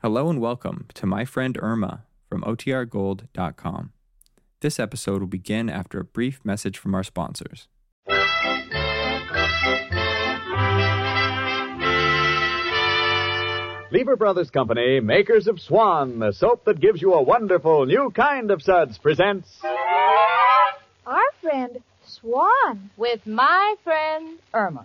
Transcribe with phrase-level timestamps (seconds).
[0.00, 3.92] Hello and welcome to My Friend Irma from OTRGold.com.
[4.60, 7.66] This episode will begin after a brief message from our sponsors.
[13.90, 18.50] Lever Brothers Company, makers of Swan, the soap that gives you a wonderful new kind
[18.50, 19.48] of suds, presents
[21.06, 22.90] Our friend Swan.
[22.98, 24.84] with my friend Irma.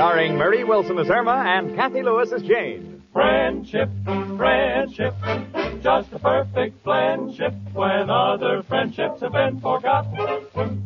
[0.00, 3.02] Starring Marie Wilson as Irma and Cathy Lewis as Jane.
[3.12, 3.90] Friendship,
[4.38, 5.14] friendship,
[5.82, 7.52] just a perfect friendship.
[7.74, 10.06] When other friendships have been forgot,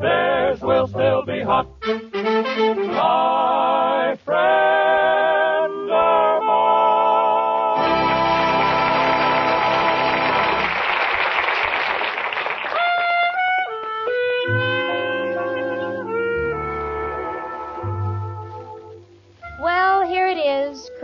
[0.01, 1.69] theirs will still be hot.
[1.87, 3.74] My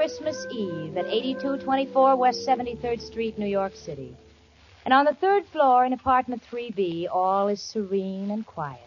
[0.00, 4.16] Christmas Eve at 8224 West 73rd Street, New York City.
[4.86, 8.80] And on the third floor in apartment 3B, all is serene and quiet,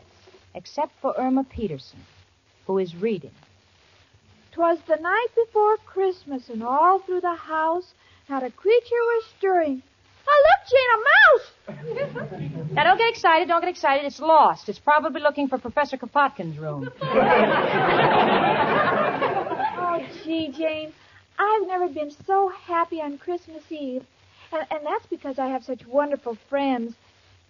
[0.55, 1.99] except for Irma Peterson,
[2.65, 3.29] who is reading.
[4.53, 7.93] 'Twas the night before Christmas, and all through the house
[8.27, 9.83] not a creature was stirring.
[10.27, 11.47] Oh, look, Jane, a mouse!
[12.73, 14.03] Now, don't get excited, don't get excited.
[14.03, 14.67] It's lost.
[14.67, 16.89] It's probably looking for Professor Kropotkin's room.
[20.23, 20.93] Gee, Jane,
[21.37, 24.05] I've never been so happy on Christmas Eve.
[24.51, 26.93] And, and that's because I have such wonderful friends.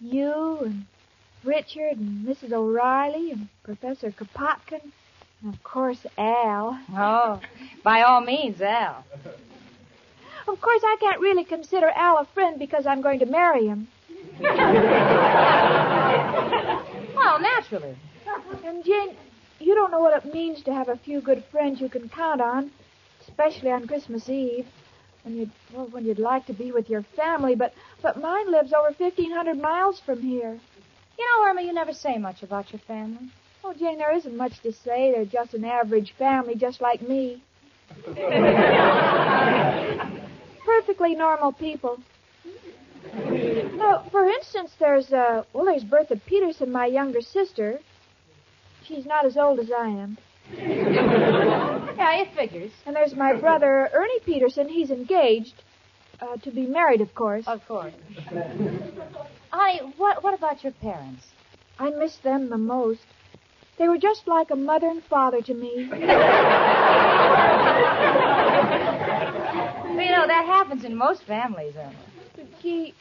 [0.00, 0.86] You and
[1.44, 2.52] Richard and Mrs.
[2.52, 4.80] O'Reilly and Professor Kropotkin.
[5.42, 6.78] And, of course, Al.
[6.92, 7.40] Oh,
[7.82, 9.04] by all means, Al.
[10.48, 13.88] Of course, I can't really consider Al a friend because I'm going to marry him.
[17.14, 17.96] Well, naturally.
[18.64, 19.14] And Jane,
[19.64, 22.40] you don't know what it means to have a few good friends you can count
[22.40, 22.70] on,
[23.22, 24.66] especially on Christmas Eve,
[25.22, 27.54] when you'd well, when you'd like to be with your family.
[27.54, 30.58] But but mine lives over fifteen hundred miles from here.
[31.18, 33.30] You know, Irma, you never say much about your family.
[33.62, 35.12] Oh, Jane, there isn't much to say.
[35.12, 37.42] They're just an average family, just like me.
[40.66, 41.98] Perfectly normal people.
[43.14, 47.80] No, for instance, there's uh, well, there's Bertha Peterson, my younger sister.
[48.86, 50.18] She's not as old as I am.
[51.96, 52.72] Yeah, it figures.
[52.86, 54.68] And there's my brother Ernie Peterson.
[54.68, 55.62] He's engaged
[56.20, 57.44] uh, to be married, of course.
[57.46, 57.94] Of course.
[59.50, 61.24] Honey, what what about your parents?
[61.78, 63.00] I miss them the most.
[63.78, 65.88] They were just like a mother and father to me.
[65.90, 66.00] Well,
[70.00, 71.94] you know, that happens in most families, Irma.
[72.36, 72.94] But gee,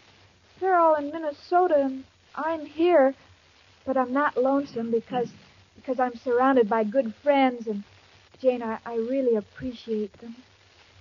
[0.60, 2.04] they're all in Minnesota and
[2.36, 3.16] I'm here,
[3.86, 5.30] but I'm not lonesome because
[5.84, 7.84] because I'm surrounded by good friends and
[8.42, 10.36] Jane, I, I really appreciate them.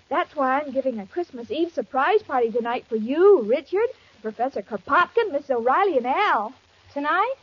[0.08, 3.88] That's why I'm giving a Christmas Eve surprise party tonight for you, Richard,
[4.20, 6.52] Professor Kropotkin, Miss O'Reilly, and Al.
[6.92, 7.34] Tonight?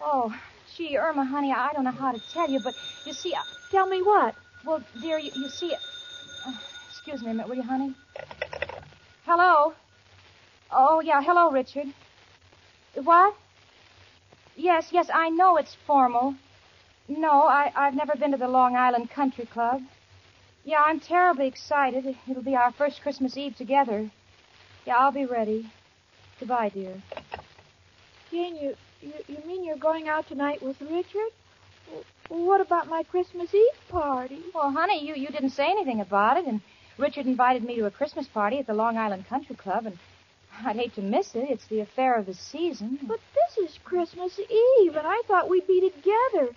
[0.00, 0.34] Oh,
[0.76, 3.86] gee, Irma, honey, I don't know how to tell you, but you see, I, Tell
[3.86, 4.34] me what?
[4.64, 5.72] well, dear, you, you see,
[6.46, 6.52] uh,
[6.90, 7.94] excuse me a minute, will you, honey?
[9.24, 9.74] Hello?
[10.70, 11.86] Oh, yeah, hello, Richard.
[12.94, 13.34] What?
[14.56, 16.34] Yes, yes, I know it's formal.
[17.10, 19.82] No, I, I've never been to the Long Island Country Club.
[20.64, 22.16] Yeah, I'm terribly excited.
[22.30, 24.08] It'll be our first Christmas Eve together.
[24.86, 25.68] Yeah, I'll be ready.
[26.38, 27.02] Goodbye, dear.
[28.30, 31.32] Jane, you, you, you mean you're going out tonight with Richard?
[32.28, 34.38] What about my Christmas Eve party?
[34.54, 36.60] Well, honey, you, you didn't say anything about it, and
[36.96, 39.98] Richard invited me to a Christmas party at the Long Island Country Club, and
[40.64, 41.50] I'd hate to miss it.
[41.50, 43.00] It's the affair of the season.
[43.02, 46.54] But this is Christmas Eve, and I thought we'd be together.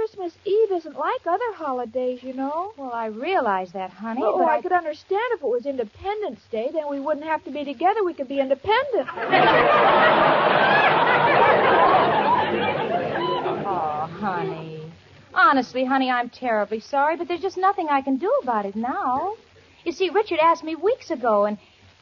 [0.00, 2.72] Christmas Eve isn't like other holidays, you know.
[2.78, 4.22] Well, I realize that, honey.
[4.24, 6.70] Oh, but I could understand if it was Independence Day.
[6.72, 8.02] Then we wouldn't have to be together.
[8.02, 9.08] We could be independent.
[13.72, 14.90] Oh, honey.
[15.34, 19.34] Honestly, honey, I'm terribly sorry, but there's just nothing I can do about it now.
[19.84, 21.58] You see, Richard asked me weeks ago, and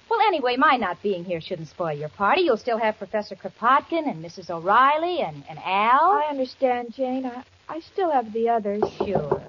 [0.08, 2.42] well, anyway, my not being here shouldn't spoil your party.
[2.42, 4.50] You'll still have Professor Kropotkin and Mrs.
[4.50, 6.12] O'Reilly and, and Al.
[6.12, 7.26] I understand, Jane.
[7.26, 8.82] I, I still have the others.
[8.96, 9.42] Sure.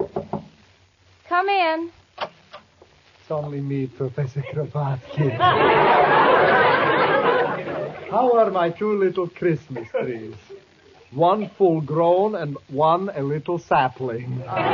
[1.28, 1.90] Come in.
[2.18, 5.30] It's only me, Professor Kropotkin.
[8.10, 10.34] How are my two little Christmas trees?
[11.12, 14.40] One full grown and one a little sapling.
[14.40, 14.66] Why,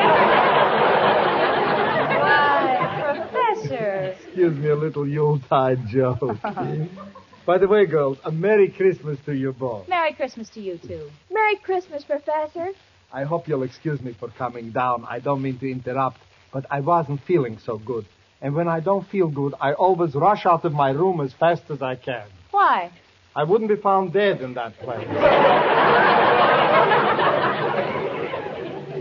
[3.30, 4.14] Professor.
[4.24, 6.18] Excuse me, a little Yuletide joke.
[7.46, 9.88] By the way, girls, a Merry Christmas to you both.
[9.88, 11.08] Merry Christmas to you, too.
[11.30, 12.70] Merry Christmas, Professor.
[13.16, 15.06] I hope you'll excuse me for coming down.
[15.08, 16.18] I don't mean to interrupt,
[16.52, 18.04] but I wasn't feeling so good.
[18.42, 21.62] And when I don't feel good, I always rush out of my room as fast
[21.70, 22.26] as I can.
[22.50, 22.90] Why?
[23.34, 25.08] I wouldn't be found dead in that place.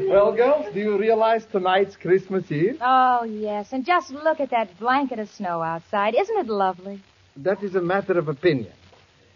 [0.08, 2.78] well, girls, do you realize tonight's Christmas Eve?
[2.80, 3.74] Oh, yes.
[3.74, 6.16] And just look at that blanket of snow outside.
[6.16, 7.02] Isn't it lovely?
[7.36, 8.72] That is a matter of opinion.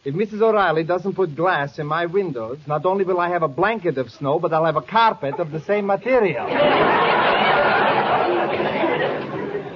[0.05, 0.41] If Mrs.
[0.41, 4.09] O'Reilly doesn't put glass in my windows, not only will I have a blanket of
[4.09, 6.45] snow, but I'll have a carpet of the same material.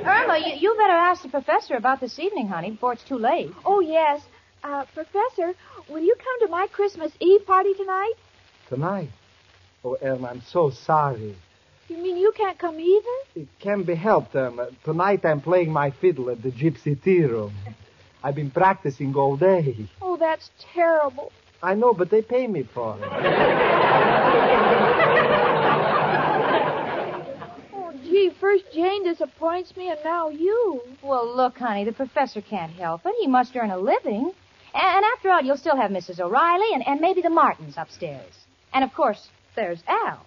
[0.05, 3.51] Irma, you, you better ask the professor about this evening, honey, before it's too late.
[3.65, 4.21] Oh, yes.
[4.63, 5.53] Uh, Professor,
[5.89, 8.13] will you come to my Christmas Eve party tonight?
[8.69, 9.09] Tonight?
[9.83, 11.35] Oh, Irma, I'm so sorry.
[11.89, 13.17] You mean you can't come either?
[13.35, 14.69] It can be helped, Irma.
[14.85, 17.53] Tonight I'm playing my fiddle at the Gypsy Tea Room.
[18.23, 19.87] I've been practicing all day.
[20.01, 21.31] Oh, that's terrible.
[21.61, 23.03] I know, but they pay me for it.
[27.75, 30.81] Oh, gee, first Jane disappoints me and now you.
[31.01, 33.15] Well, look, honey, the professor can't help it.
[33.19, 34.31] He must earn a living.
[34.73, 36.19] And after all, you'll still have Mrs.
[36.19, 38.33] O'Reilly and, and maybe the Martins upstairs.
[38.73, 40.25] And, of course, there's Al.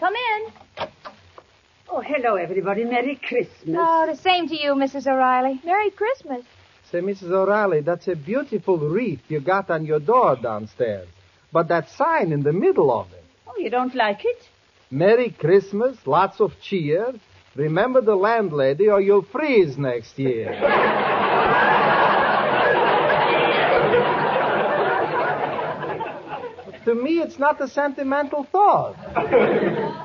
[0.00, 0.52] Come in.
[1.88, 2.84] Oh, hello, everybody.
[2.84, 3.76] Merry Christmas.
[3.78, 5.06] Oh, the same to you, Mrs.
[5.06, 5.60] O'Reilly.
[5.64, 6.44] Merry Christmas.
[6.90, 7.32] Say, Mrs.
[7.32, 11.08] O'Reilly, that's a beautiful wreath you got on your door downstairs.
[11.52, 13.24] But that sign in the middle of it.
[13.48, 14.38] Oh, you don't like it?
[14.90, 17.12] Merry Christmas, lots of cheer.
[17.56, 20.50] Remember the landlady or you'll freeze next year.
[26.84, 28.94] to me, it's not a sentimental thought.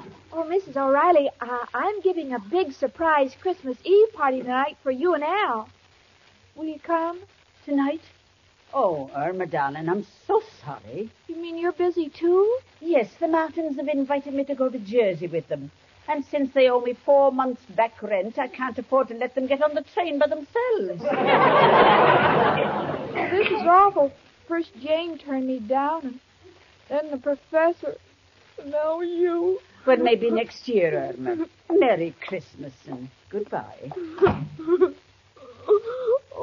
[0.33, 0.78] Oh, Mrs.
[0.78, 5.68] O'Reilly, uh, I'm giving a big surprise Christmas Eve party tonight for you and Al.
[6.56, 7.19] Will you come
[7.65, 8.01] tonight?
[8.74, 11.09] Oh, Irma, darling, I'm so sorry.
[11.27, 12.57] You mean you're busy too?
[12.80, 15.71] Yes, the Martins have invited me to go to Jersey with them.
[16.07, 19.48] And since they owe me four months' back rent, I can't afford to let them
[19.48, 21.03] get on the train by themselves.
[23.31, 24.12] This is awful.
[24.47, 26.19] First Jane turned me down, and
[26.89, 27.95] then the professor.
[28.65, 29.59] Now you.
[29.86, 31.45] well, maybe next year, Irma.
[31.69, 33.92] Merry Christmas and goodbye.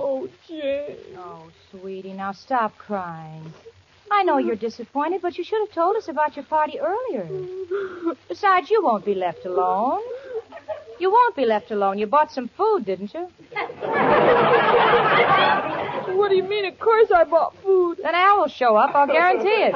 [0.00, 0.96] Oh, Jane.
[1.16, 3.52] Oh, sweetie, now stop crying.
[4.12, 7.26] I know you're disappointed, but you should have told us about your party earlier.
[8.28, 10.00] Besides, you won't be left alone.
[11.00, 11.98] You won't be left alone.
[11.98, 13.28] You bought some food, didn't you?
[16.16, 16.64] What do you mean?
[16.64, 17.98] Of course I bought food.
[18.02, 19.74] Then Al will show up, I'll guarantee it.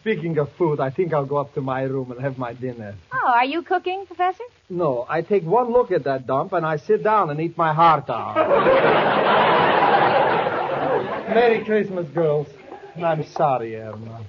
[0.00, 2.94] Speaking of food, I think I'll go up to my room and have my dinner.
[3.12, 4.44] Oh, are you cooking, Professor?
[4.70, 7.74] No, I take one look at that dump and I sit down and eat my
[7.74, 8.36] heart out.
[11.28, 12.46] Merry Christmas, girls.
[12.94, 14.24] And I'm sorry, Irma.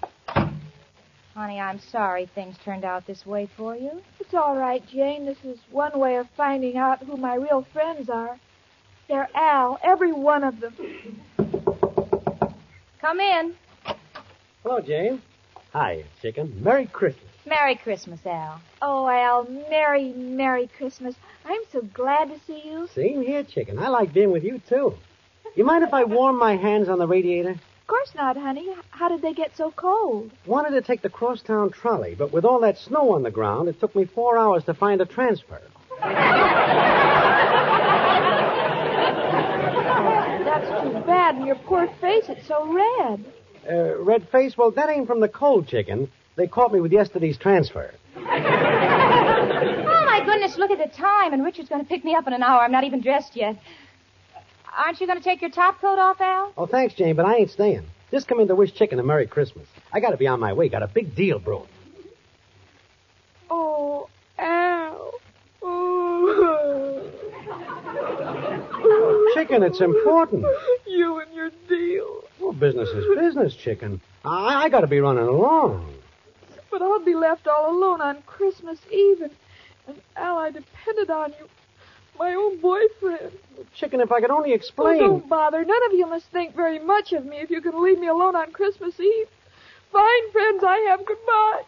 [1.33, 4.01] Honey, I'm sorry things turned out this way for you.
[4.19, 5.25] It's all right, Jane.
[5.25, 8.37] This is one way of finding out who my real friends are.
[9.07, 10.75] They're Al, every one of them.
[12.99, 13.55] Come in.
[14.63, 15.21] Hello, Jane.
[15.73, 16.63] Hi, chicken.
[16.63, 17.23] Merry Christmas.
[17.45, 18.59] Merry Christmas, Al.
[18.81, 21.13] Oh, Al, Merry, Merry Christmas.
[21.45, 22.87] I'm so glad to see you.
[22.95, 23.77] Same here, chicken.
[23.77, 24.95] I like being with you, too.
[25.55, 27.51] You mind if I warm my hands on the radiator?
[27.51, 28.67] Of course not, honey.
[28.89, 30.31] How did they get so cold?
[30.47, 33.79] Wanted to take the crosstown trolley, but with all that snow on the ground, it
[33.79, 35.61] took me four hours to find a transfer.
[40.45, 43.23] That's too bad, and your poor face, it's so red.
[43.67, 44.57] Uh, red face?
[44.57, 46.09] Well, that ain't from the cold, chicken.
[46.35, 47.93] They caught me with yesterday's transfer.
[48.15, 52.33] Oh, my goodness, look at the time, and Richard's going to pick me up in
[52.33, 52.61] an hour.
[52.61, 53.57] I'm not even dressed yet.
[54.77, 56.53] Aren't you going to take your top coat off, Al?
[56.57, 57.85] Oh, thanks, Jane, but I ain't staying.
[58.11, 59.67] Just come in to wish chicken a Merry Christmas.
[59.93, 60.69] I gotta be on my way.
[60.69, 61.67] Got a big deal brewing.
[63.49, 65.13] Oh, Al.
[65.61, 67.11] Oh.
[69.35, 70.45] Chicken, it's important.
[70.87, 72.18] You and your deal.
[72.39, 74.01] Well, business is business, chicken.
[74.23, 75.93] I, I gotta be running along.
[76.71, 79.31] But I'll be left all alone on Christmas Eve, and,
[79.87, 81.47] and Al, I depended on you.
[82.17, 83.31] My own boyfriend.
[83.75, 84.99] Chicken, if I could only Oh, explain.
[84.99, 85.63] don't bother.
[85.65, 88.35] None of you must think very much of me if you can leave me alone
[88.35, 89.27] on Christmas Eve.
[89.91, 91.05] Fine friends I have.
[91.05, 91.63] Goodbye.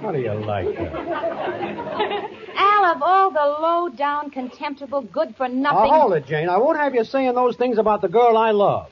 [0.00, 2.30] How do you like that?
[2.54, 5.90] Al, of all the low down, contemptible, good for nothing.
[5.90, 6.48] Now, hold it, Jane.
[6.48, 8.88] I won't have you saying those things about the girl I love.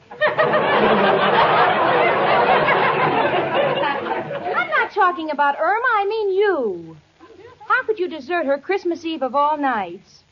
[4.53, 5.89] I'm not talking about Irma.
[5.97, 6.97] I mean you.
[7.69, 10.25] How could you desert her Christmas Eve of all nights?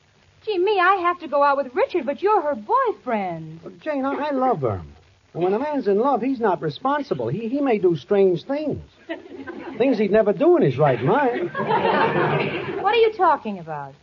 [0.44, 3.60] Gee, me, I have to go out with Richard, but you're her boyfriend.
[3.80, 4.82] Jane, I, I love her.
[5.34, 7.28] And when a man's in love, he's not responsible.
[7.28, 8.82] He, he may do strange things.
[9.76, 11.50] Things he'd never do in his right mind.
[12.82, 13.94] What are you talking about?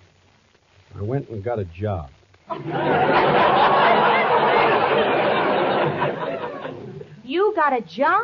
[0.98, 2.10] I went and got a job.
[7.24, 8.24] You got a job?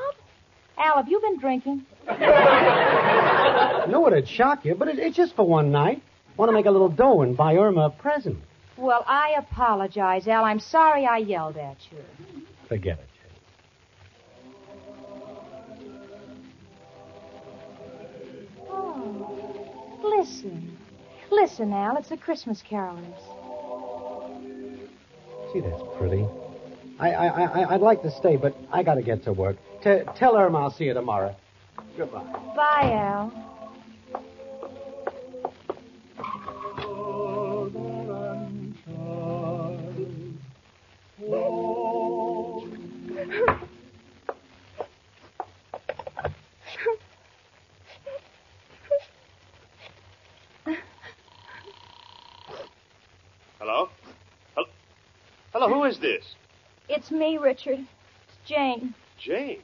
[0.77, 1.85] Al, have you been drinking?
[2.07, 6.01] I know it'd shock you, but it, it's just for one night.
[6.37, 8.37] Want to make a little dough and buy Irma a present.
[8.77, 10.45] Well, I apologize, Al.
[10.45, 12.40] I'm sorry I yelled at you.
[12.71, 13.09] Forget it.
[18.69, 20.77] Oh, listen.
[21.29, 21.97] Listen, Al.
[21.97, 23.03] It's the Christmas carolers.
[25.51, 26.25] See, that's pretty.
[26.97, 29.57] I, I, I, I'd like to stay, but I got to get to work.
[29.83, 31.35] T- tell Irma I'll see you tomorrow.
[31.97, 32.23] Goodbye.
[32.55, 33.50] Bye, Al.
[55.53, 56.23] Hello, who is this?
[56.87, 57.79] It's me, Richard.
[57.79, 58.95] It's Jane.
[59.19, 59.59] Jane?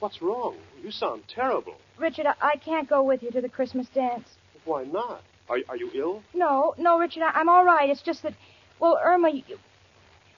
[0.00, 0.56] What's wrong?
[0.82, 1.76] You sound terrible.
[1.98, 4.26] Richard, I, I can't go with you to the Christmas dance.
[4.64, 5.22] Why not?
[5.48, 6.22] Are, are you ill?
[6.34, 7.88] No, no, Richard, I, I'm all right.
[7.88, 8.34] It's just that,
[8.80, 9.58] well, Irma, you,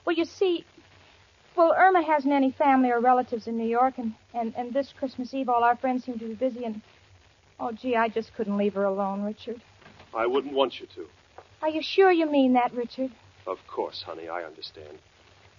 [0.05, 0.63] well, you see,
[1.57, 5.33] well, Irma hasn't any family or relatives in New York, and, and, and this Christmas
[5.33, 6.81] Eve, all our friends seem to be busy, and,
[7.59, 9.59] oh, gee, I just couldn't leave her alone, Richard.
[10.15, 11.07] I wouldn't want you to.
[11.63, 13.11] Are you sure you mean that, Richard?
[13.45, 14.97] Of course, honey, I understand.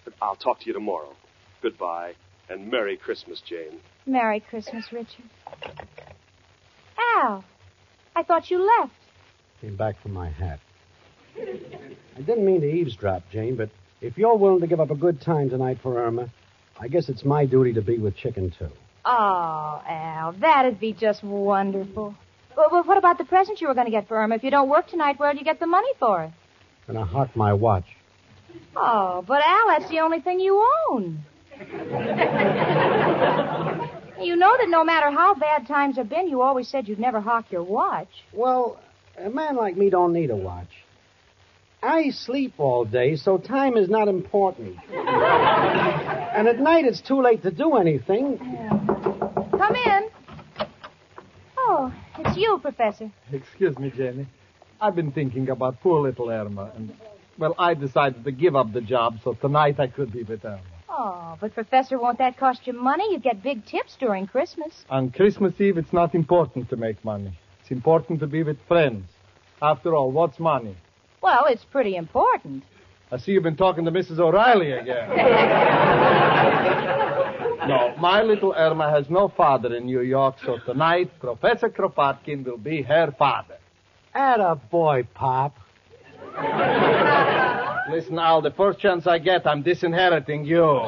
[0.05, 1.14] But I'll talk to you tomorrow.
[1.62, 2.14] Goodbye,
[2.49, 3.81] and Merry Christmas, Jane.
[4.07, 5.25] Merry Christmas, Richard.
[7.17, 7.45] Al,
[8.14, 8.93] I thought you left.
[9.61, 10.61] Came back for my hat.
[11.37, 15.21] I didn't mean to eavesdrop, Jane, but if you're willing to give up a good
[15.21, 16.31] time tonight for Irma,
[16.79, 18.69] I guess it's my duty to be with Chicken, too.
[19.05, 22.14] Oh, Al, that'd be just wonderful.
[22.57, 24.37] Well, well, what about the present you were going to get for Irma?
[24.37, 26.31] If you don't work tonight, where'll you get the money for it?
[26.87, 27.85] Gonna hawk my watch.
[28.76, 31.21] Oh, but Al, that's the only thing you own.
[34.21, 37.21] you know that no matter how bad times have been, you always said you'd never
[37.21, 38.09] hawk your watch.
[38.33, 38.81] Well,
[39.17, 40.69] a man like me don't need a watch.
[41.83, 44.76] I sleep all day, so time is not important.
[44.91, 48.38] and at night it's too late to do anything.
[48.38, 50.09] Come in.
[51.59, 53.11] Oh, it's you, Professor.
[53.33, 54.26] Excuse me, Jenny.
[54.85, 56.95] I've been thinking about poor little Irma, and,
[57.38, 60.61] well, I decided to give up the job so tonight I could be with Irma.
[60.91, 63.11] Oh, but Professor, won't that cost you money?
[63.11, 64.85] You get big tips during Christmas.
[64.91, 67.33] On Christmas Eve, it's not important to make money.
[67.62, 69.07] It's important to be with friends.
[69.62, 70.76] After all, what's money?
[71.23, 72.62] Well, it's pretty important.
[73.11, 74.19] I see you've been talking to Mrs.
[74.19, 75.09] O'Reilly again.
[77.67, 82.59] no, my little Irma has no father in New York, so tonight Professor Kropotkin will
[82.59, 83.57] be her father.
[84.14, 85.56] Atta boy, Pop.
[87.90, 90.80] Listen, Al, the first chance I get, I'm disinheriting you.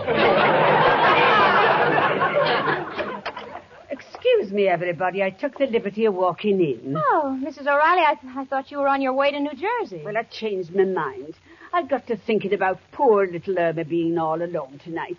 [3.90, 5.22] Excuse me, everybody.
[5.22, 6.96] I took the liberty of walking in.
[6.96, 7.62] Oh, Mrs.
[7.62, 10.02] O'Reilly, I, I thought you were on your way to New Jersey.
[10.04, 11.34] Well, I changed my mind.
[11.72, 15.16] I got to thinking about poor little Irma being all alone tonight,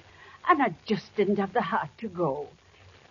[0.50, 2.48] and I just didn't have the heart to go.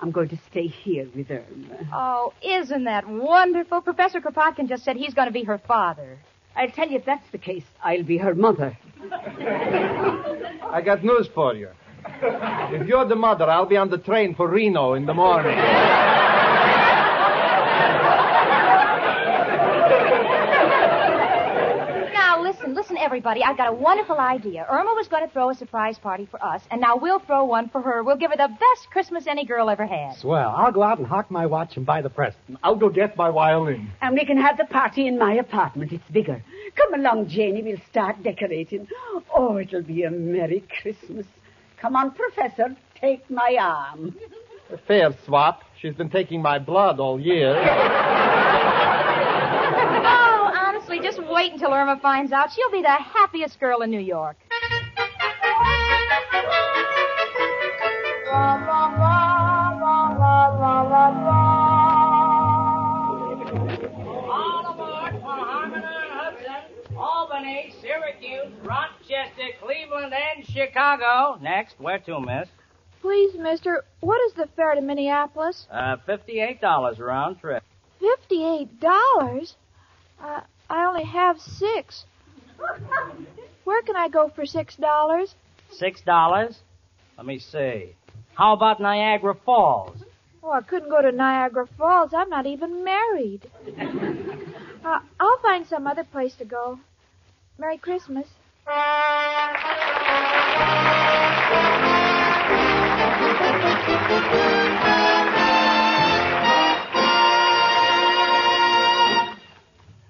[0.00, 1.88] I'm going to stay here with Irma.
[1.92, 3.80] Oh, isn't that wonderful?
[3.80, 6.18] Professor Kropotkin just said he's going to be her father.
[6.54, 8.76] I'll tell you if that's the case, I'll be her mother.
[9.10, 11.70] I got news for you.
[12.08, 15.56] If you're the mother, I'll be on the train for Reno in the morning.
[22.12, 23.44] Now, listen, listen, everybody.
[23.44, 24.66] I've got a wonderful idea.
[24.68, 27.68] Irma was going to throw a surprise party for us, and now we'll throw one
[27.68, 28.02] for her.
[28.02, 30.16] We'll give her the best Christmas any girl ever had.
[30.16, 30.52] Swell.
[30.56, 32.58] I'll go out and hawk my watch and buy the present.
[32.64, 33.92] I'll go get my violin.
[34.00, 35.92] And we can have the party in my apartment.
[35.92, 36.42] It's bigger.
[36.74, 37.62] Come along, Janie.
[37.62, 38.88] We'll start decorating.
[39.32, 41.26] Oh, it'll be a Merry Christmas.
[41.80, 42.74] Come on, Professor.
[43.00, 44.16] Take my arm.
[44.72, 45.62] A fair swap.
[45.80, 48.42] She's been taking my blood all year.
[51.36, 52.52] Honestly, just wait until Irma finds out.
[52.52, 54.36] She'll be the happiest girl in New York.
[63.36, 65.82] All aboard for Harmon
[66.96, 71.38] Albany, Syracuse, Rochester, Cleveland, and Chicago.
[71.42, 72.48] Next, where to, miss?
[73.02, 75.66] Please, mister, what is the fare to Minneapolis?
[75.70, 77.62] Uh, $58 round trip.
[78.00, 79.54] Fifty-eight dollars?
[80.22, 82.04] Uh, I only have six.
[83.64, 85.34] Where can I go for six dollars?
[85.72, 86.58] Six dollars?
[87.16, 87.94] Let me see.
[88.34, 89.96] How about Niagara Falls?
[90.42, 92.12] Oh, I couldn't go to Niagara Falls.
[92.14, 93.50] I'm not even married.
[94.84, 96.78] uh, I'll find some other place to go.
[97.58, 98.26] Merry Christmas.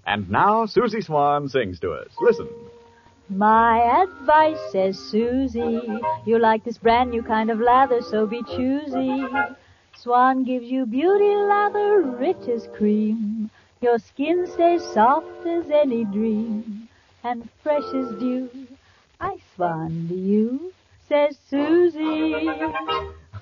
[0.07, 2.09] And now Susie Swan sings to us.
[2.21, 2.49] Listen.
[3.29, 5.81] My advice, says Susie,
[6.25, 9.27] you like this brand new kind of lather, so be choosy.
[9.97, 13.51] Swan gives you beauty lather, rich as cream.
[13.81, 16.89] Your skin stays soft as any dream,
[17.25, 18.49] and fresh as dew.
[19.21, 20.73] I swan to you,
[21.09, 22.49] says Susie.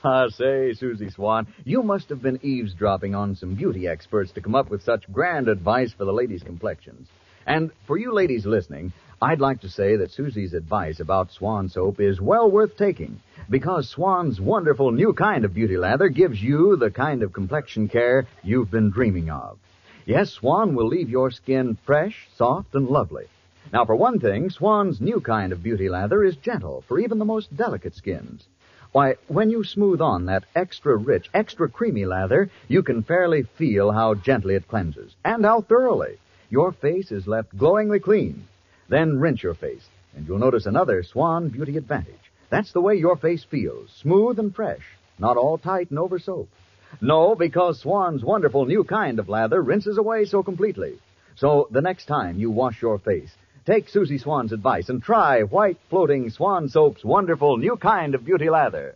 [0.06, 4.54] Ah, say, Susie Swan, you must have been eavesdropping on some beauty experts to come
[4.54, 7.08] up with such grand advice for the ladies' complexions.
[7.46, 8.92] And for you ladies listening,
[9.22, 13.18] I'd like to say that Susie's advice about Swan soap is well worth taking
[13.48, 18.26] because Swan's wonderful new kind of beauty lather gives you the kind of complexion care
[18.42, 19.58] you've been dreaming of.
[20.04, 23.24] Yes, Swan will leave your skin fresh, soft, and lovely.
[23.72, 27.24] Now, for one thing, Swan's new kind of beauty lather is gentle for even the
[27.24, 28.44] most delicate skins.
[28.94, 33.90] Why, when you smooth on that extra rich, extra creamy lather, you can fairly feel
[33.90, 36.18] how gently it cleanses and how thoroughly.
[36.48, 38.46] Your face is left glowingly clean.
[38.88, 42.30] Then rinse your face, and you'll notice another Swan Beauty advantage.
[42.50, 44.84] That's the way your face feels, smooth and fresh,
[45.18, 46.48] not all tight and over soap.
[47.00, 51.00] No, because Swan's wonderful new kind of lather rinses away so completely.
[51.34, 53.34] So the next time you wash your face,
[53.66, 58.50] take Susie Swan's advice and try white floating Swan Soap's wonderful new kind of beauty
[58.50, 58.94] lather.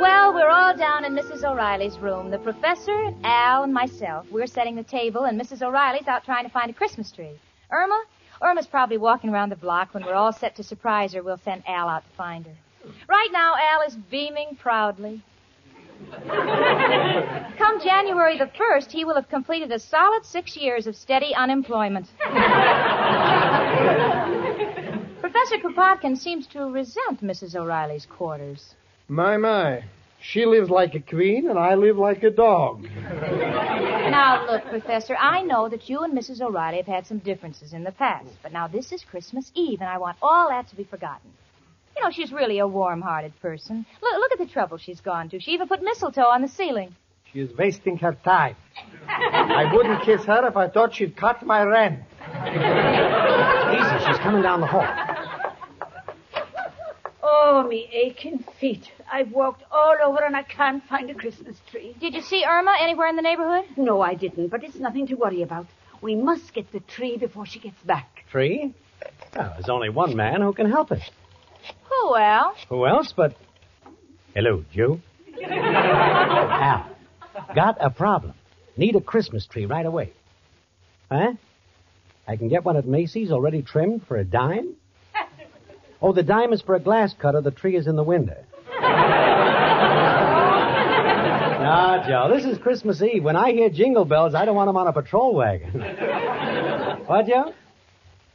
[0.00, 1.44] Well, we're all down in Mrs.
[1.44, 2.30] O'Reilly's room.
[2.30, 4.26] The professor, Al, and myself.
[4.30, 5.62] We're setting the table, and Mrs.
[5.62, 7.38] O'Reilly's out trying to find a Christmas tree.
[7.70, 8.02] Irma?
[8.42, 9.92] Irma's probably walking around the block.
[9.92, 12.54] When we're all set to surprise her, we'll send Al out to find her.
[13.08, 15.22] Right now, Al is beaming proudly.
[17.58, 22.06] Come January the 1st, he will have completed a solid six years of steady unemployment.
[25.20, 27.54] Professor Kropotkin seems to resent Mrs.
[27.54, 28.74] O'Reilly's quarters.
[29.08, 29.84] My, my.
[30.22, 32.82] She lives like a queen, and I live like a dog.
[32.82, 36.42] Now, look, Professor, I know that you and Mrs.
[36.42, 39.88] O'Reilly have had some differences in the past, but now this is Christmas Eve, and
[39.88, 41.30] I want all that to be forgotten.
[42.00, 43.84] You know, she's really a warm-hearted person.
[44.00, 45.38] Look, look at the trouble she's gone to.
[45.38, 46.96] She even put mistletoe on the ceiling.
[47.30, 48.56] She is wasting her time.
[49.06, 52.00] I wouldn't kiss her if I thought she'd cut my rent.
[52.32, 54.86] Easy, she's coming down the hall.
[57.22, 58.90] Oh, me aching feet.
[59.12, 61.94] I've walked all over and I can't find a Christmas tree.
[62.00, 63.66] Did you see Irma anywhere in the neighborhood?
[63.76, 65.66] No, I didn't, but it's nothing to worry about.
[66.00, 68.24] We must get the tree before she gets back.
[68.30, 68.72] Tree?
[69.36, 71.02] Well, there's only one man who can help us.
[71.88, 72.58] Who, else?
[72.68, 73.36] Who else but.
[74.34, 75.00] Hello, Joe.
[75.44, 76.90] Al.
[77.54, 78.34] Got a problem.
[78.76, 80.12] Need a Christmas tree right away.
[81.10, 81.32] Huh?
[82.26, 84.74] I can get one at Macy's already trimmed for a dime?
[86.02, 87.40] Oh, the dime is for a glass cutter.
[87.42, 88.42] The tree is in the window.
[91.60, 93.22] Now, Joe, this is Christmas Eve.
[93.22, 95.70] When I hear jingle bells, I don't want them on a patrol wagon.
[97.06, 97.52] what, Joe?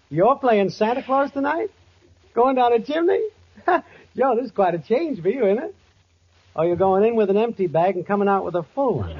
[0.10, 1.70] You're playing Santa Claus tonight?
[2.36, 3.21] Going down a chimney?
[3.65, 5.74] Joe, this is quite a change for you, isn't it?
[6.54, 9.17] Oh, you're going in with an empty bag and coming out with a full one.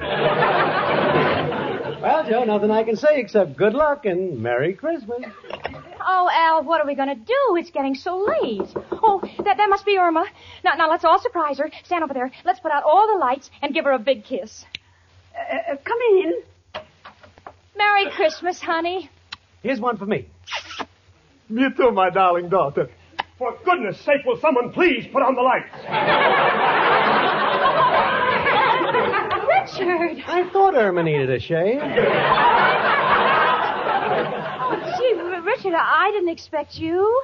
[2.02, 5.22] well, Joe, nothing I can say except good luck and Merry Christmas.
[6.08, 7.56] Oh, Al, what are we going to do?
[7.56, 8.68] It's getting so late.
[8.92, 10.26] Oh, that, that must be Irma.
[10.62, 11.70] Now, now, let's all surprise her.
[11.84, 12.30] Stand over there.
[12.44, 14.64] Let's put out all the lights and give her a big kiss.
[15.34, 16.34] Uh, uh, come in.
[17.76, 19.10] Merry Christmas, honey.
[19.62, 20.28] Here's one for me.
[21.48, 22.88] Me too, my darling daughter.
[23.38, 25.68] For goodness sake, will someone please put on the lights?
[29.46, 30.22] Richard!
[30.26, 31.80] I thought Irma needed a shave.
[34.98, 37.22] Gee, R- Richard, I I didn't expect you.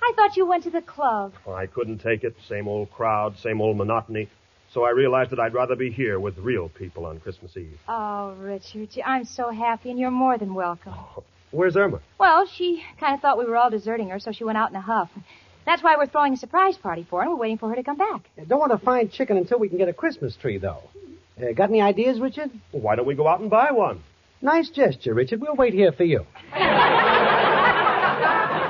[0.00, 1.32] I thought you went to the club.
[1.46, 2.34] I couldn't take it.
[2.48, 4.28] Same old crowd, same old monotony.
[4.72, 7.78] So I realized that I'd rather be here with real people on Christmas Eve.
[7.88, 10.94] Oh, Richard, I'm so happy, and you're more than welcome.
[10.96, 12.00] Oh, Where's Irma?
[12.18, 14.76] Well, she kind of thought we were all deserting her, so she went out in
[14.76, 15.10] a huff.
[15.64, 17.82] That's why we're throwing a surprise party for her, and we're waiting for her to
[17.84, 18.22] come back.
[18.48, 20.82] Don't want to find chicken until we can get a Christmas tree, though.
[21.40, 22.50] Uh, got any ideas, Richard?
[22.72, 24.02] Well, why don't we go out and buy one?
[24.40, 25.40] Nice gesture, Richard.
[25.40, 26.26] We'll wait here for you.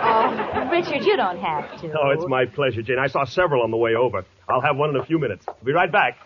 [0.05, 1.93] Oh, Richard, you don't have to.
[1.99, 2.99] Oh, it's my pleasure, Jane.
[2.99, 4.25] I saw several on the way over.
[4.49, 5.45] I'll have one in a few minutes.
[5.49, 6.19] I'll be right back.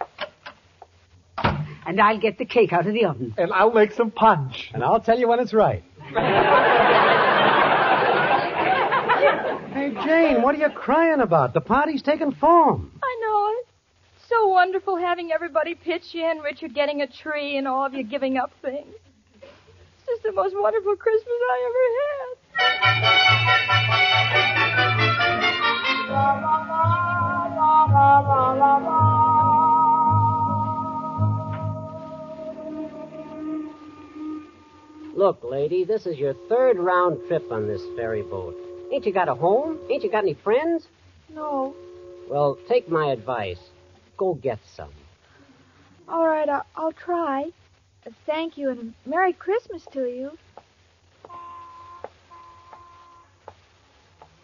[1.86, 3.34] and I'll get the cake out of the oven.
[3.36, 4.70] And I'll make some punch.
[4.74, 5.82] And I'll tell you when it's right.
[9.74, 11.52] hey, Jane, what are you crying about?
[11.52, 12.92] The party's taking form.
[13.02, 17.84] I know It's So wonderful having everybody pitch in, Richard getting a tree, and all
[17.84, 18.94] of you giving up things.
[19.42, 21.84] It's just the most wonderful Christmas I ever
[29.02, 29.15] had.
[35.16, 38.54] Look, lady, this is your third round trip on this ferry boat.
[38.92, 39.78] Ain't you got a home?
[39.88, 40.86] Ain't you got any friends?
[41.34, 41.74] No.
[42.28, 43.58] Well, take my advice.
[44.18, 44.92] Go get some.
[46.06, 47.46] All right, I'll, I'll try.
[48.26, 50.32] Thank you, and Merry Christmas to you.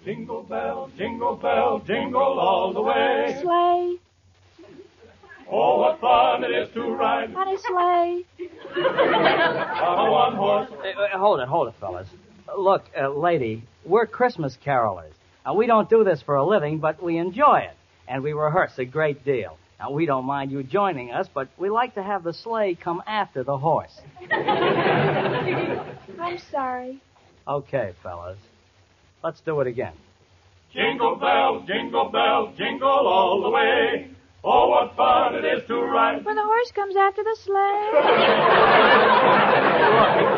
[0.05, 3.39] Jingle bell, jingle bell, jingle all the way.
[3.43, 3.99] Sleigh,
[5.55, 8.25] Oh, what fun it is to ride on a sleigh.
[8.81, 10.71] on a one horse.
[10.73, 12.09] Uh, uh, hold it, hold it, fellas.
[12.57, 15.13] Look, uh, lady, we're Christmas carolers.
[15.55, 17.77] We don't do this for a living, but we enjoy it,
[18.09, 19.59] and we rehearse a great deal.
[19.79, 23.03] Now, we don't mind you joining us, but we like to have the sleigh come
[23.07, 24.01] after the horse.
[24.33, 27.03] I'm sorry.
[27.47, 28.39] Okay, fellas.
[29.23, 29.93] Let's do it again.
[30.73, 34.09] Jingle bells, jingle bells, jingle all the way.
[34.45, 36.25] Oh, what fun it is to ride.
[36.25, 37.91] When the horse comes after the sleigh.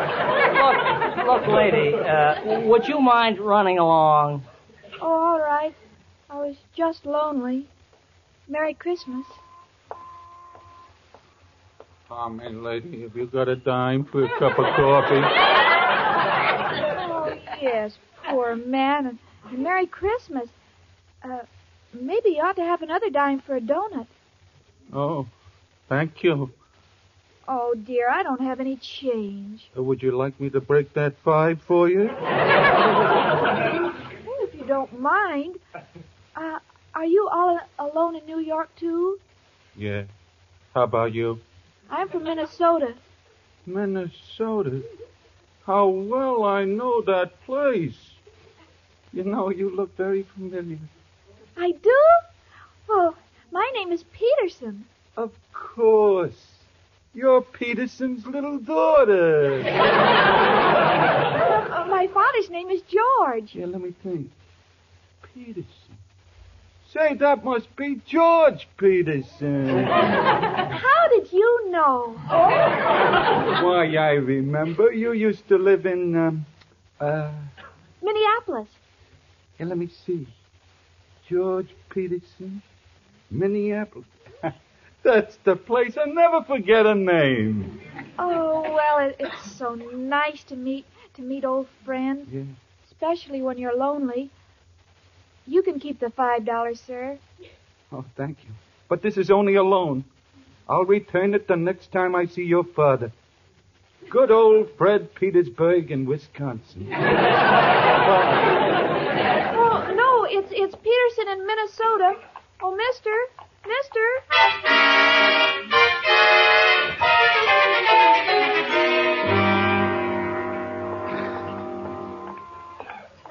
[0.55, 4.43] Look, look, look, lady, uh, would you mind running along?
[5.01, 5.73] Oh, all right.
[6.29, 7.67] I was just lonely.
[8.47, 9.25] Merry Christmas.
[12.07, 13.01] Come in, lady.
[13.01, 15.21] Have you got a dime for a cup of coffee?
[17.07, 17.97] Oh, yes,
[18.29, 19.07] poor man.
[19.07, 20.47] And, and Merry Christmas.
[21.23, 21.39] Uh,
[22.01, 24.07] maybe you ought to have another dime for a donut.
[24.93, 25.27] Oh,
[25.89, 26.51] thank you.
[27.47, 29.69] Oh, dear, I don't have any change.
[29.77, 32.09] Uh, Would you like me to break that five for you?
[34.25, 35.55] Well, if you don't mind.
[36.35, 36.59] Uh,
[36.95, 39.19] are you all alone in New York, too?
[39.75, 40.03] Yeah.
[40.73, 41.39] How about you?
[41.89, 42.95] I'm from Minnesota.
[43.65, 44.81] Minnesota.
[45.65, 47.97] How well I know that place.
[49.13, 50.79] You know, you look very familiar.
[51.57, 51.97] I do?
[52.87, 53.15] Well,
[53.51, 54.85] my name is Peterson.
[55.17, 56.33] Of course.
[57.13, 59.61] You're Peterson's little daughter.
[61.75, 63.53] Uh, my father's name is George.
[63.53, 64.29] Yeah, let me think.
[65.33, 65.65] Peterson.
[66.91, 69.83] Say, that must be George Peterson.
[69.85, 72.15] How did you know?
[72.27, 76.45] Why, I remember you used to live in, um,
[76.99, 77.31] uh,
[78.01, 78.69] Minneapolis.
[79.59, 80.27] yeah, let me see.
[81.29, 82.61] George Peterson,
[83.31, 84.05] Minneapolis.
[85.03, 85.97] That's the place.
[85.97, 87.79] I never forget a name.
[88.17, 90.85] Oh, well, it, it's so nice to meet
[91.15, 92.43] to meet old friends, Yeah.
[92.87, 94.29] especially when you're lonely.
[95.47, 97.17] You can keep the five dollars, sir.
[97.91, 98.49] Oh, thank you.
[98.89, 100.03] But this is only a loan.
[100.67, 103.11] I'll return it the next time I see your father.
[104.09, 106.87] Good old Fred Petersburg in Wisconsin.
[109.57, 109.64] Oh,
[110.35, 112.15] No, it's it's Peterson in Minnesota.
[112.61, 113.11] Oh, Mister,
[113.65, 113.99] Mister.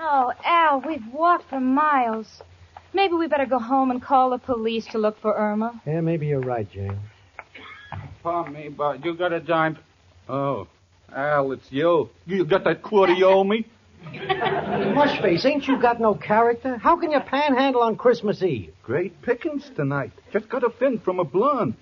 [0.01, 2.43] Oh, Al, we've walked for miles.
[2.93, 5.81] Maybe we better go home and call the police to look for Irma.
[5.87, 6.99] Yeah, maybe you're right, Jane.
[8.23, 9.79] Pardon me, but you got a dime.
[10.29, 10.69] Oh,
[11.15, 12.09] Al, it's you.
[12.27, 13.67] You got that quarter you owe me?
[14.13, 16.77] Mushface, ain't you got no character?
[16.77, 18.73] How can you panhandle on Christmas Eve?
[18.83, 20.13] Great pickings tonight.
[20.33, 21.75] Just got a fin from a blonde.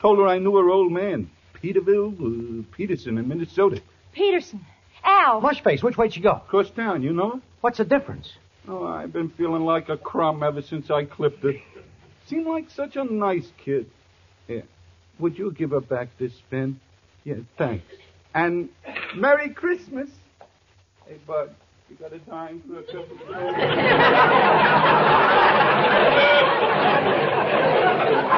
[0.00, 1.30] Told her I knew her old man.
[1.54, 2.14] Peterville,
[2.60, 3.80] uh, Peterson in Minnesota.
[4.12, 4.64] Peterson.
[5.04, 5.40] Al.
[5.40, 6.32] Mushface, which way'd you go?
[6.32, 7.40] Across town, you know?
[7.60, 8.32] What's the difference?
[8.68, 11.52] Oh, I've been feeling like a crumb ever since I clipped her.
[12.26, 13.86] Seemed like such a nice kid.
[14.48, 14.62] Yeah.
[15.18, 16.80] Would you give her back this spin?
[17.24, 17.84] Yeah, thanks.
[18.34, 18.68] And
[19.14, 20.08] Merry Christmas.
[21.06, 21.50] Hey, Bud,
[21.90, 23.18] you got a dime for a cup of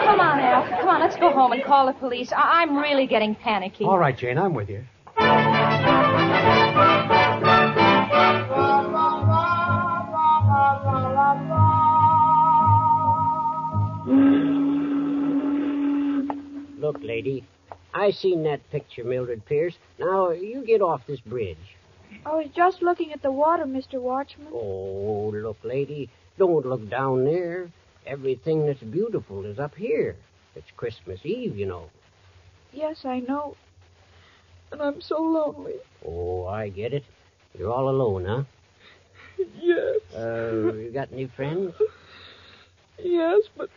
[0.06, 0.62] Come on, Al.
[0.80, 2.32] Come on, let's go home and call the police.
[2.32, 3.84] I- I'm really getting panicky.
[3.84, 4.84] All right, Jane, I'm with you.
[16.78, 17.44] Look, lady,
[17.94, 19.76] I seen that picture, Mildred Pierce.
[19.98, 21.76] Now, you get off this bridge.
[22.24, 24.48] I was just looking at the water, Mister Watchman.
[24.52, 27.70] Oh, look, lady, don't look down there.
[28.06, 30.16] Everything that's beautiful is up here.
[30.54, 31.90] It's Christmas Eve, you know.
[32.72, 33.56] Yes, I know.
[34.70, 35.74] And I'm so lonely.
[36.04, 37.04] Oh, I get it.
[37.58, 38.42] You're all alone, huh?
[39.60, 40.00] Yes.
[40.16, 41.74] Uh, you got any friends?
[42.98, 43.68] Yes, but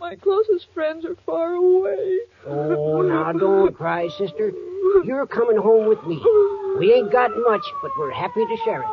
[0.00, 2.18] my closest friends are far away.
[2.46, 4.52] Oh, now don't cry, sister.
[5.04, 6.16] You're coming home with me.
[6.78, 8.88] We ain't got much, but we're happy to share it.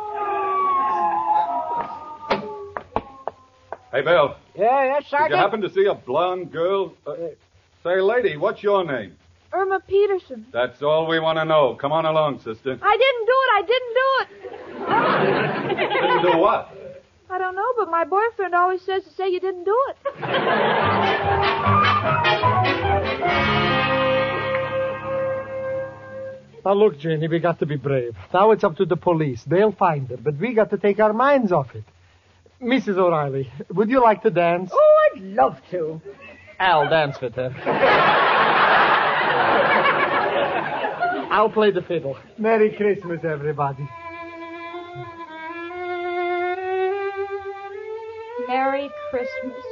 [3.92, 4.36] Hey, Bill.
[4.56, 5.30] Yeah, yes, Did Sergeant.
[5.30, 6.94] you happen to see a blonde girl?
[7.06, 7.14] Uh,
[7.82, 9.16] say, lady, what's your name?
[9.52, 10.46] Irma Peterson.
[10.52, 11.74] That's all we want to know.
[11.74, 12.78] Come on along, sister.
[12.80, 13.50] I didn't do it.
[13.54, 14.28] I didn't do it.
[16.00, 16.70] Didn't do what?
[17.28, 19.96] I don't know, but my boyfriend always says to say you didn't do it.
[26.64, 28.14] Now look, Janie, we got to be brave.
[28.32, 29.42] Now it's up to the police.
[29.44, 31.84] They'll find her, but we got to take our minds off it.
[32.62, 32.96] Mrs.
[32.96, 34.70] O'Reilly, would you like to dance?
[34.72, 36.00] Oh, I'd love to.
[36.60, 37.50] I'll dance with her.
[41.32, 42.16] I'll play the fiddle.
[42.38, 43.88] Merry Christmas, everybody.
[48.46, 49.64] Merry Christmas.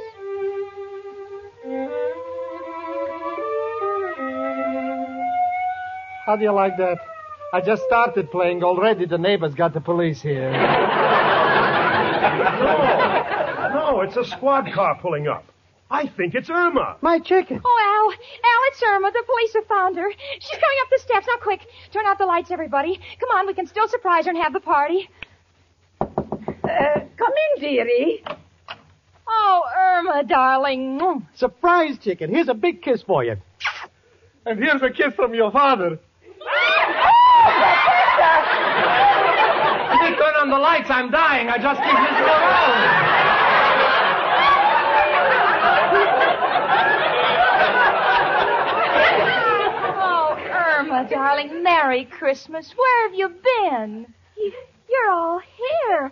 [6.31, 6.97] How do you like that?
[7.51, 8.63] I just started playing.
[8.63, 10.49] Already the neighbors got the police here.
[13.73, 15.43] No, No, it's a squad car pulling up.
[15.89, 16.95] I think it's Irma.
[17.01, 17.59] My chicken.
[17.65, 18.11] Oh, Al.
[18.13, 19.11] Al, it's Irma.
[19.11, 20.09] The police have found her.
[20.39, 21.27] She's coming up the steps.
[21.27, 21.67] Now, quick.
[21.91, 22.97] Turn out the lights, everybody.
[23.19, 25.09] Come on, we can still surprise her and have the party.
[25.99, 26.07] Uh,
[27.17, 28.23] come in, dearie.
[29.27, 31.25] Oh, Irma, darling.
[31.35, 32.29] Surprise, chicken.
[32.33, 33.35] Here's a big kiss for you.
[34.45, 35.99] And here's a kiss from your father.
[40.01, 40.89] Please turn on the lights.
[40.89, 41.47] I'm dying.
[41.47, 43.21] I just keep missing around.
[50.03, 51.63] Oh, Irma, darling.
[51.63, 52.73] Merry Christmas.
[52.75, 54.13] Where have you been?
[54.89, 56.11] You're all here.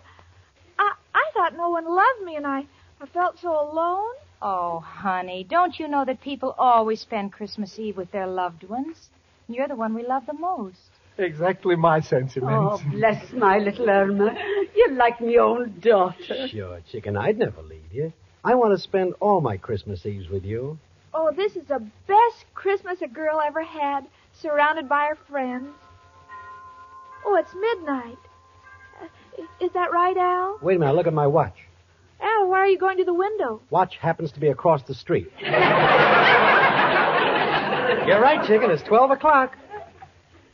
[0.78, 2.66] I I thought no one loved me, and I
[3.00, 4.14] I felt so alone.
[4.42, 9.10] Oh, honey, don't you know that people always spend Christmas Eve with their loved ones?
[9.48, 10.78] You're the one we love the most.
[11.18, 12.82] Exactly my sentiments.
[12.84, 14.34] Oh, bless my little Irma.
[14.74, 16.48] You're like my own daughter.
[16.48, 17.16] Sure, chicken.
[17.16, 18.12] I'd never leave you.
[18.42, 20.78] I want to spend all my Christmas Eves with you.
[21.12, 25.68] Oh, this is the best Christmas a girl ever had, surrounded by her friends.
[27.26, 28.16] Oh, it's midnight.
[29.02, 29.06] Uh,
[29.60, 30.58] is that right, Al?
[30.62, 30.94] Wait a minute.
[30.94, 31.56] Look at my watch.
[32.22, 33.60] Al, why are you going to the window?
[33.70, 35.30] Watch happens to be across the street.
[35.40, 35.50] You're
[38.20, 38.70] right, chicken.
[38.70, 39.56] It's 12 o'clock.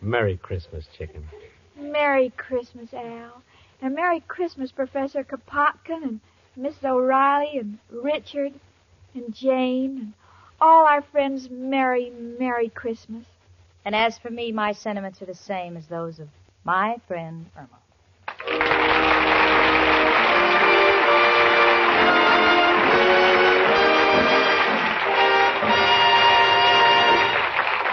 [0.00, 1.28] Merry Christmas, chicken.
[1.76, 3.42] Merry Christmas, Al.
[3.82, 6.20] And Merry Christmas, Professor Kropotkin and
[6.56, 8.54] Miss O'Reilly and Richard
[9.14, 10.12] and Jane and
[10.60, 11.50] all our friends.
[11.50, 13.24] Merry, Merry Christmas.
[13.84, 16.28] And as for me, my sentiments are the same as those of
[16.64, 17.68] my friend Irma.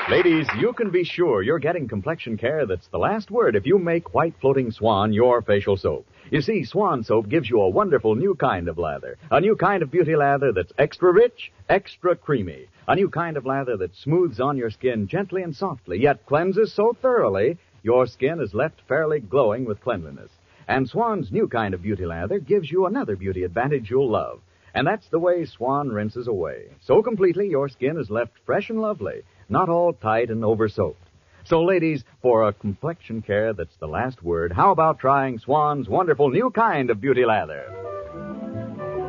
[0.09, 3.79] Ladies, you can be sure you're getting complexion care that's the last word if you
[3.79, 6.05] make White Floating Swan your facial soap.
[6.29, 9.17] You see, Swan soap gives you a wonderful new kind of lather.
[9.31, 12.67] A new kind of beauty lather that's extra rich, extra creamy.
[12.85, 16.73] A new kind of lather that smooths on your skin gently and softly, yet cleanses
[16.73, 20.31] so thoroughly your skin is left fairly glowing with cleanliness.
[20.67, 24.41] And Swan's new kind of beauty lather gives you another beauty advantage you'll love.
[24.73, 26.65] And that's the way Swan rinses away.
[26.81, 31.07] So completely, your skin is left fresh and lovely, not all tight and over soaked.
[31.45, 36.29] So, ladies, for a complexion care that's the last word, how about trying Swan's wonderful
[36.29, 37.69] new kind of beauty lather?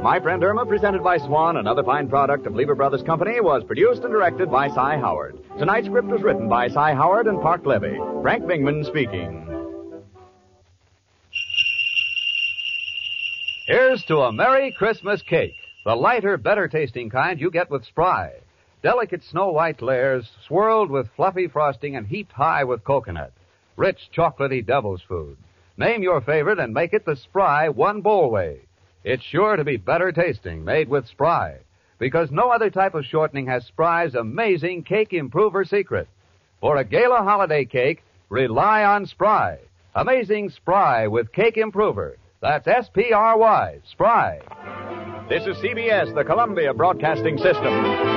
[0.02, 4.02] My Friend Irma, presented by Swan, another fine product of Lever Brothers Company, was produced
[4.02, 5.38] and directed by Cy Howard.
[5.58, 7.96] Tonight's script was written by Cy Howard and Parke Levy.
[8.20, 9.53] Frank Bingman speaking.
[13.66, 18.34] Here's to a Merry Christmas cake, the lighter, better tasting kind you get with Spry.
[18.82, 23.32] Delicate snow white layers swirled with fluffy frosting and heaped high with coconut.
[23.76, 25.38] Rich, chocolatey devil's food.
[25.78, 28.60] Name your favorite and make it the Spry one bowl way.
[29.02, 31.56] It's sure to be better tasting, made with Spry,
[31.98, 36.06] because no other type of shortening has Spry's amazing cake improver secret.
[36.60, 39.56] For a gala holiday cake, rely on Spry.
[39.94, 42.18] Amazing Spry with cake improver.
[42.44, 44.38] That's S-P-R-Y, Spry.
[45.30, 48.13] This is CBS, the Columbia Broadcasting System.